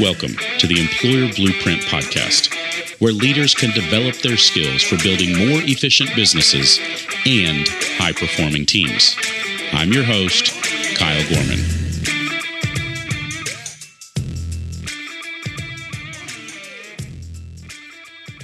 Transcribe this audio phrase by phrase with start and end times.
[0.00, 2.50] Welcome to the Employer Blueprint Podcast,
[2.98, 6.80] where leaders can develop their skills for building more efficient businesses
[7.26, 7.68] and
[7.98, 9.14] high performing teams.
[9.70, 10.50] I'm your host,
[10.96, 11.58] Kyle Gorman.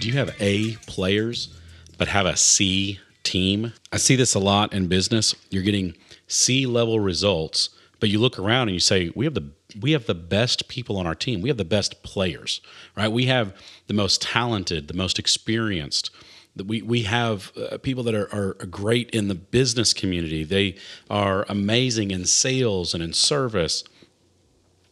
[0.00, 1.54] Do you have A players
[1.98, 3.74] but have a C team?
[3.92, 5.34] I see this a lot in business.
[5.50, 5.94] You're getting
[6.26, 7.68] C level results,
[8.00, 9.50] but you look around and you say, "We have the
[9.80, 11.40] we have the best people on our team.
[11.40, 12.60] We have the best players,
[12.96, 13.08] right?
[13.08, 13.56] We have
[13.86, 16.10] the most talented, the most experienced.
[16.56, 20.44] We, we have uh, people that are, are great in the business community.
[20.44, 20.76] They
[21.10, 23.82] are amazing in sales and in service.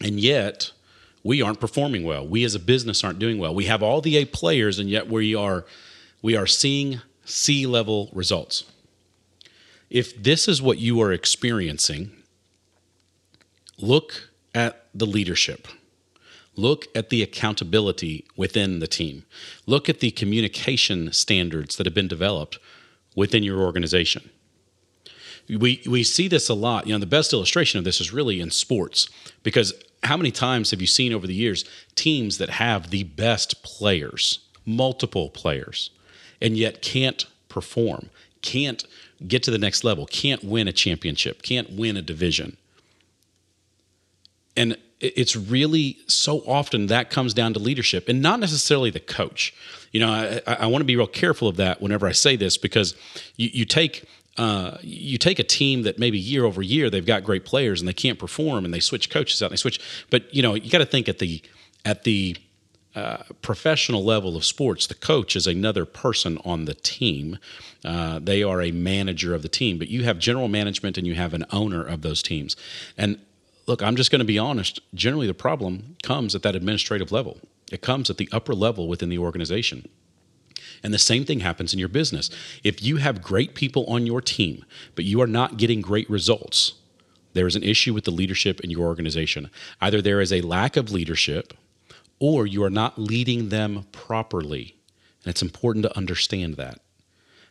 [0.00, 0.72] And yet,
[1.22, 2.26] we aren't performing well.
[2.26, 3.54] We as a business aren't doing well.
[3.54, 5.64] We have all the A players, and yet we are,
[6.22, 8.64] we are seeing C level results.
[9.88, 12.10] If this is what you are experiencing,
[13.78, 15.68] look at the leadership.
[16.56, 19.24] Look at the accountability within the team.
[19.66, 22.58] Look at the communication standards that have been developed
[23.16, 24.30] within your organization.
[25.48, 26.86] We, we see this a lot.
[26.86, 29.08] You know, the best illustration of this is really in sports
[29.42, 31.64] because how many times have you seen over the years
[31.96, 35.90] teams that have the best players, multiple players,
[36.40, 38.10] and yet can't perform,
[38.42, 38.84] can't
[39.26, 42.56] get to the next level, can't win a championship, can't win a division?
[44.56, 49.54] And it's really so often that comes down to leadership and not necessarily the coach.
[49.92, 52.56] You know, I, I want to be real careful of that whenever I say this
[52.56, 52.94] because
[53.36, 54.04] you, you take
[54.36, 57.88] uh, you take a team that maybe year over year they've got great players and
[57.88, 59.80] they can't perform and they switch coaches out and they switch.
[60.10, 61.42] But you know, you got to think at the
[61.84, 62.36] at the
[62.96, 67.38] uh, professional level of sports, the coach is another person on the team.
[67.84, 71.14] Uh, they are a manager of the team, but you have general management and you
[71.14, 72.56] have an owner of those teams.
[72.96, 73.18] And
[73.66, 74.80] look, I'm just going to be honest.
[74.94, 77.38] Generally, the problem comes at that administrative level,
[77.72, 79.88] it comes at the upper level within the organization.
[80.82, 82.28] And the same thing happens in your business.
[82.62, 84.64] If you have great people on your team,
[84.94, 86.74] but you are not getting great results,
[87.32, 89.50] there is an issue with the leadership in your organization.
[89.80, 91.54] Either there is a lack of leadership
[92.18, 94.76] or you are not leading them properly.
[95.24, 96.80] And it's important to understand that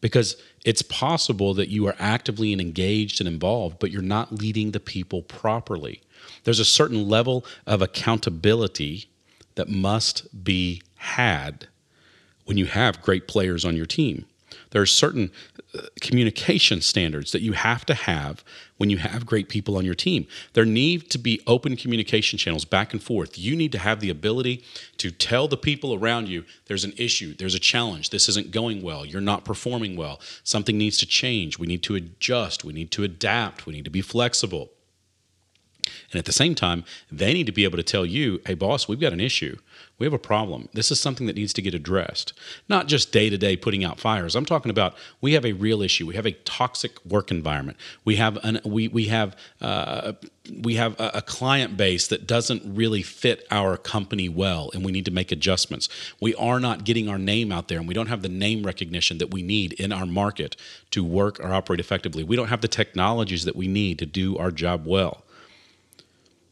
[0.00, 4.72] because it's possible that you are actively and engaged and involved, but you're not leading
[4.72, 6.02] the people properly.
[6.44, 9.08] There's a certain level of accountability
[9.54, 11.68] that must be had
[12.44, 14.26] when you have great players on your team.
[14.70, 15.30] There are certain
[15.74, 18.44] Uh, communication standards that you have to have
[18.76, 20.26] when you have great people on your team.
[20.52, 23.36] There need to be open communication channels back and forth.
[23.36, 24.62] You need to have the ability
[24.98, 28.80] to tell the people around you there's an issue, there's a challenge, this isn't going
[28.80, 32.92] well, you're not performing well, something needs to change, we need to adjust, we need
[32.92, 34.70] to adapt, we need to be flexible.
[36.12, 38.88] And at the same time, they need to be able to tell you, hey, boss,
[38.88, 39.58] we've got an issue.
[39.98, 40.68] We have a problem.
[40.74, 42.34] This is something that needs to get addressed.
[42.68, 44.36] Not just day to day putting out fires.
[44.36, 46.06] I'm talking about we have a real issue.
[46.06, 47.78] We have a toxic work environment.
[48.04, 50.12] We have an we we have uh,
[50.62, 54.92] we have a, a client base that doesn't really fit our company well, and we
[54.92, 55.88] need to make adjustments.
[56.20, 59.16] We are not getting our name out there, and we don't have the name recognition
[59.18, 60.56] that we need in our market
[60.90, 62.22] to work or operate effectively.
[62.22, 65.22] We don't have the technologies that we need to do our job well.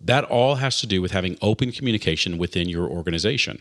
[0.00, 3.60] That all has to do with having open communication within your organization.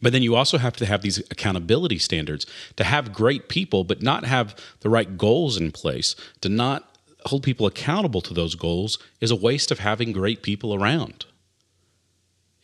[0.00, 2.46] But then you also have to have these accountability standards
[2.76, 6.96] to have great people, but not have the right goals in place, to not
[7.26, 11.26] hold people accountable to those goals is a waste of having great people around.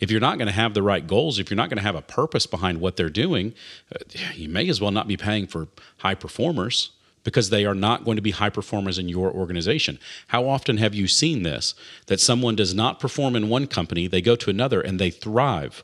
[0.00, 1.94] If you're not going to have the right goals, if you're not going to have
[1.94, 3.54] a purpose behind what they're doing,
[3.94, 3.98] uh,
[4.34, 6.91] you may as well not be paying for high performers
[7.24, 9.98] because they are not going to be high performers in your organization.
[10.28, 11.74] How often have you seen this
[12.06, 15.82] that someone does not perform in one company, they go to another and they thrive?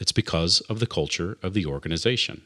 [0.00, 2.42] It's because of the culture of the organization.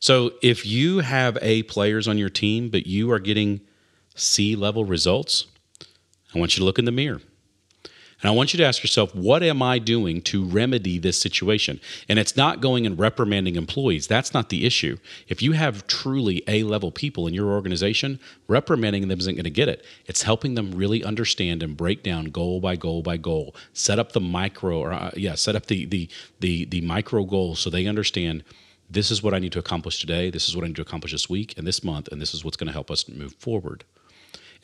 [0.00, 3.60] So if you have A players on your team, but you are getting
[4.14, 5.46] C level results,
[6.34, 7.20] I want you to look in the mirror.
[8.24, 11.78] And I want you to ask yourself, what am I doing to remedy this situation?
[12.08, 14.06] And it's not going and reprimanding employees.
[14.06, 14.96] That's not the issue.
[15.28, 18.18] If you have truly A level people in your organization,
[18.48, 19.84] reprimanding them isn't going to get it.
[20.06, 23.54] It's helping them really understand and break down goal by goal by goal.
[23.74, 26.08] Set up the micro, or uh, yeah, set up the the
[26.40, 28.42] the the micro goals so they understand
[28.88, 30.30] this is what I need to accomplish today.
[30.30, 32.42] This is what I need to accomplish this week and this month, and this is
[32.42, 33.84] what's going to help us move forward.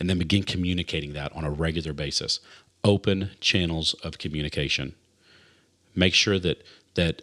[0.00, 2.40] And then begin communicating that on a regular basis
[2.82, 4.94] open channels of communication.
[5.94, 6.64] Make sure that
[6.94, 7.22] that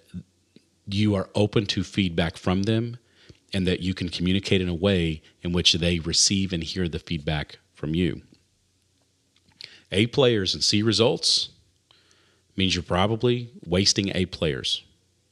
[0.88, 2.98] you are open to feedback from them
[3.54, 7.00] and that you can communicate in a way in which they receive and hear the
[7.00, 8.22] feedback from you.
[9.92, 11.50] A players and C results,
[12.58, 14.84] means you're probably wasting A players.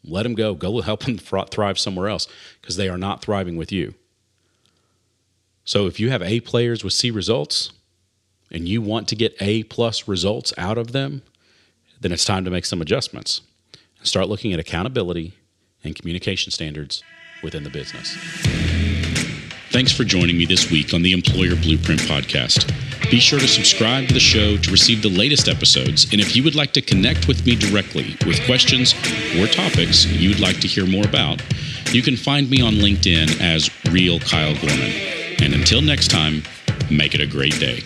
[0.04, 0.54] Let them go.
[0.54, 2.28] Go help them thrive somewhere else
[2.62, 3.96] because they are not thriving with you.
[5.66, 7.72] So if you have A players with C results
[8.52, 11.24] and you want to get A plus results out of them,
[12.00, 13.42] then it's time to make some adjustments.
[14.04, 15.34] Start looking at accountability
[15.84, 17.04] and communication standards
[17.42, 18.16] within the business.
[19.72, 22.72] Thanks for joining me this week on the Employer Blueprint Podcast.
[23.10, 26.06] Be sure to subscribe to the show to receive the latest episodes.
[26.12, 28.94] And if you would like to connect with me directly with questions
[29.40, 31.42] or topics you would like to hear more about,
[31.92, 35.15] you can find me on LinkedIn as Real Kyle Gorman.
[35.40, 36.44] And until next time,
[36.90, 37.84] make it a great day.